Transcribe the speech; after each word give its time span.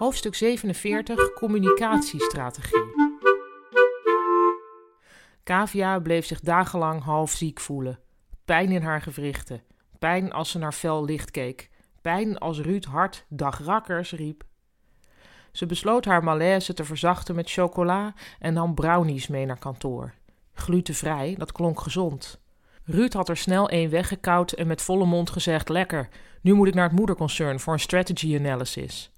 Hoofdstuk 0.00 0.34
47 0.34 1.32
Communicatiestrategie. 1.32 2.84
Kavia 5.42 5.98
bleef 5.98 6.26
zich 6.26 6.40
dagenlang 6.40 7.02
half 7.02 7.30
ziek 7.30 7.60
voelen. 7.60 7.98
Pijn 8.44 8.70
in 8.70 8.82
haar 8.82 9.02
gewrichten. 9.02 9.62
Pijn 9.98 10.32
als 10.32 10.50
ze 10.50 10.58
naar 10.58 10.72
fel 10.72 11.04
licht 11.04 11.30
keek. 11.30 11.70
Pijn 12.02 12.38
als 12.38 12.60
Ruud 12.60 12.84
hard 12.84 13.24
dag 13.28 13.64
rakkers 13.64 14.12
riep. 14.12 14.44
Ze 15.52 15.66
besloot 15.66 16.04
haar 16.04 16.24
malaise 16.24 16.74
te 16.74 16.84
verzachten 16.84 17.34
met 17.34 17.50
chocola 17.50 18.14
en 18.38 18.52
nam 18.54 18.74
brownies 18.74 19.28
mee 19.28 19.46
naar 19.46 19.58
kantoor. 19.58 20.14
Glutenvrij, 20.52 21.34
dat 21.38 21.52
klonk 21.52 21.80
gezond. 21.80 22.40
Ruud 22.84 23.12
had 23.12 23.28
er 23.28 23.36
snel 23.36 23.68
één 23.68 23.90
weggekauwd 23.90 24.52
en 24.52 24.66
met 24.66 24.82
volle 24.82 25.06
mond 25.06 25.30
gezegd: 25.30 25.68
Lekker, 25.68 26.08
nu 26.40 26.54
moet 26.54 26.68
ik 26.68 26.74
naar 26.74 26.88
het 26.88 26.98
moederconcern 26.98 27.60
voor 27.60 27.72
een 27.72 27.80
strategy 27.80 28.36
analysis. 28.36 29.12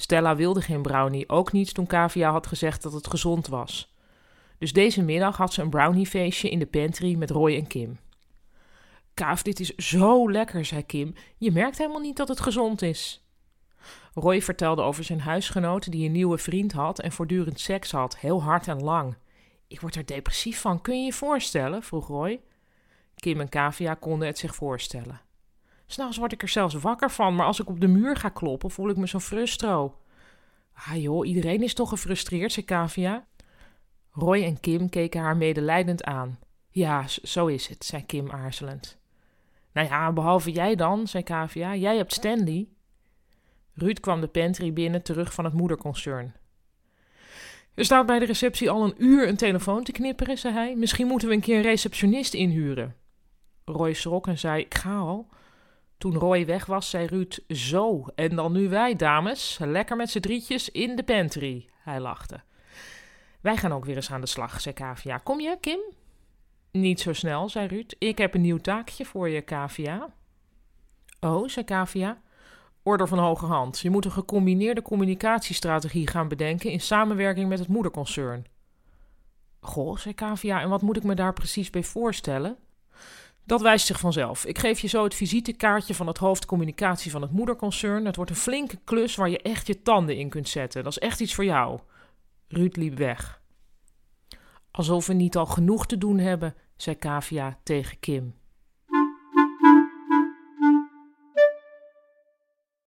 Stella 0.00 0.36
wilde 0.36 0.60
geen 0.60 0.82
brownie, 0.82 1.28
ook 1.28 1.52
niet 1.52 1.74
toen 1.74 1.86
Kavia 1.86 2.30
had 2.30 2.46
gezegd 2.46 2.82
dat 2.82 2.92
het 2.92 3.06
gezond 3.06 3.46
was. 3.46 3.94
Dus 4.58 4.72
deze 4.72 5.02
middag 5.02 5.36
had 5.36 5.52
ze 5.52 5.62
een 5.62 5.70
browniefeestje 5.70 6.50
in 6.50 6.58
de 6.58 6.66
pantry 6.66 7.14
met 7.14 7.30
Roy 7.30 7.54
en 7.54 7.66
Kim. 7.66 7.98
Kaaf, 9.14 9.42
dit 9.42 9.60
is 9.60 9.74
zo 9.74 10.30
lekker, 10.30 10.64
zei 10.64 10.86
Kim. 10.86 11.14
Je 11.36 11.52
merkt 11.52 11.78
helemaal 11.78 12.00
niet 12.00 12.16
dat 12.16 12.28
het 12.28 12.40
gezond 12.40 12.82
is. 12.82 13.26
Roy 14.14 14.42
vertelde 14.42 14.82
over 14.82 15.04
zijn 15.04 15.20
huisgenoot 15.20 15.90
die 15.90 16.06
een 16.06 16.12
nieuwe 16.12 16.38
vriend 16.38 16.72
had 16.72 17.00
en 17.00 17.12
voortdurend 17.12 17.60
seks 17.60 17.90
had, 17.90 18.18
heel 18.18 18.42
hard 18.42 18.68
en 18.68 18.82
lang. 18.82 19.16
Ik 19.68 19.80
word 19.80 19.96
er 19.96 20.06
depressief 20.06 20.60
van, 20.60 20.80
kun 20.80 20.98
je 20.98 21.04
je 21.04 21.12
voorstellen? 21.12 21.82
vroeg 21.82 22.06
Roy. 22.06 22.40
Kim 23.14 23.40
en 23.40 23.48
Kavia 23.48 23.94
konden 23.94 24.26
het 24.26 24.38
zich 24.38 24.54
voorstellen. 24.54 25.20
S'nachts 25.90 26.16
word 26.16 26.32
ik 26.32 26.42
er 26.42 26.48
zelfs 26.48 26.74
wakker 26.74 27.10
van, 27.10 27.34
maar 27.34 27.46
als 27.46 27.60
ik 27.60 27.68
op 27.68 27.80
de 27.80 27.86
muur 27.86 28.16
ga 28.16 28.28
kloppen, 28.28 28.70
voel 28.70 28.88
ik 28.88 28.96
me 28.96 29.08
zo 29.08 29.18
frustro. 29.18 29.96
Ah 30.72 31.02
joh, 31.02 31.26
iedereen 31.26 31.62
is 31.62 31.74
toch 31.74 31.88
gefrustreerd, 31.88 32.52
zei 32.52 32.66
Kavia. 32.66 33.26
Roy 34.10 34.42
en 34.42 34.60
Kim 34.60 34.88
keken 34.88 35.20
haar 35.20 35.36
medelijdend 35.36 36.04
aan. 36.04 36.38
Ja, 36.70 37.04
zo 37.08 37.46
is 37.46 37.66
het, 37.66 37.84
zei 37.84 38.06
Kim 38.06 38.30
aarzelend. 38.30 38.98
Nou 39.72 39.88
ja, 39.88 40.12
behalve 40.12 40.50
jij 40.50 40.74
dan, 40.74 41.06
zei 41.06 41.22
Kavia. 41.22 41.74
Jij 41.74 41.96
hebt 41.96 42.12
Stanley. 42.12 42.68
Ruud 43.74 44.00
kwam 44.00 44.20
de 44.20 44.26
pantry 44.28 44.72
binnen, 44.72 45.02
terug 45.02 45.34
van 45.34 45.44
het 45.44 45.54
moederconcern. 45.54 46.34
Er 47.74 47.84
staat 47.84 48.06
bij 48.06 48.18
de 48.18 48.24
receptie 48.24 48.70
al 48.70 48.84
een 48.84 48.94
uur 49.04 49.28
een 49.28 49.36
telefoon 49.36 49.84
te 49.84 49.92
knipperen, 49.92 50.38
zei 50.38 50.54
hij. 50.54 50.76
Misschien 50.76 51.06
moeten 51.06 51.28
we 51.28 51.34
een 51.34 51.40
keer 51.40 51.56
een 51.56 51.62
receptionist 51.62 52.34
inhuren. 52.34 52.96
Roy 53.64 53.92
schrok 53.92 54.26
en 54.26 54.38
zei: 54.38 54.60
Ik 54.62 54.74
ga 54.74 54.96
al. 54.96 55.28
Toen 55.98 56.14
Roy 56.14 56.46
weg 56.46 56.66
was, 56.66 56.90
zei 56.90 57.06
Ruud: 57.06 57.38
Zo, 57.48 58.06
en 58.14 58.36
dan 58.36 58.52
nu 58.52 58.68
wij, 58.68 58.96
dames. 58.96 59.58
Lekker 59.60 59.96
met 59.96 60.10
z'n 60.10 60.20
drietjes 60.20 60.70
in 60.70 60.96
de 60.96 61.02
pantry. 61.02 61.68
Hij 61.82 62.00
lachte. 62.00 62.40
Wij 63.40 63.56
gaan 63.56 63.72
ook 63.72 63.84
weer 63.84 63.96
eens 63.96 64.10
aan 64.10 64.20
de 64.20 64.26
slag, 64.26 64.60
zei 64.60 64.74
Kavia. 64.74 65.18
Kom 65.18 65.40
je, 65.40 65.56
Kim? 65.60 65.80
Niet 66.70 67.00
zo 67.00 67.12
snel, 67.12 67.48
zei 67.48 67.66
Ruud. 67.66 67.94
Ik 67.98 68.18
heb 68.18 68.34
een 68.34 68.40
nieuw 68.40 68.58
taakje 68.58 69.04
voor 69.04 69.28
je, 69.28 69.40
Kavia. 69.40 70.08
Oh, 71.20 71.48
zei 71.48 71.64
Kavia. 71.64 72.20
Order 72.82 73.08
van 73.08 73.18
hoge 73.18 73.46
hand. 73.46 73.78
Je 73.78 73.90
moet 73.90 74.04
een 74.04 74.10
gecombineerde 74.10 74.82
communicatiestrategie 74.82 76.06
gaan 76.06 76.28
bedenken 76.28 76.70
in 76.70 76.80
samenwerking 76.80 77.48
met 77.48 77.58
het 77.58 77.68
moederconcern. 77.68 78.46
Goh, 79.60 79.96
zei 79.96 80.14
Kavia, 80.14 80.60
en 80.60 80.68
wat 80.68 80.82
moet 80.82 80.96
ik 80.96 81.02
me 81.02 81.14
daar 81.14 81.32
precies 81.32 81.70
bij 81.70 81.82
voorstellen? 81.82 82.56
Dat 83.48 83.60
wijst 83.60 83.86
zich 83.86 84.00
vanzelf. 84.00 84.44
Ik 84.44 84.58
geef 84.58 84.80
je 84.80 84.88
zo 84.88 85.04
het 85.04 85.14
visitekaartje 85.14 85.94
van 85.94 86.06
het 86.06 86.18
hoofd 86.18 86.46
communicatie 86.46 87.10
van 87.10 87.22
het 87.22 87.30
moederconcern. 87.30 88.04
Het 88.04 88.16
wordt 88.16 88.30
een 88.30 88.36
flinke 88.36 88.78
klus 88.84 89.16
waar 89.16 89.28
je 89.28 89.42
echt 89.42 89.66
je 89.66 89.82
tanden 89.82 90.16
in 90.16 90.28
kunt 90.28 90.48
zetten. 90.48 90.84
Dat 90.84 90.92
is 90.92 90.98
echt 90.98 91.20
iets 91.20 91.34
voor 91.34 91.44
jou. 91.44 91.80
Ruud 92.48 92.76
liep 92.76 92.98
weg. 92.98 93.40
Alsof 94.70 95.06
we 95.06 95.12
niet 95.12 95.36
al 95.36 95.46
genoeg 95.46 95.86
te 95.86 95.98
doen 95.98 96.18
hebben, 96.18 96.54
zei 96.76 96.96
Kavia 96.96 97.58
tegen 97.62 97.98
Kim. 98.00 98.34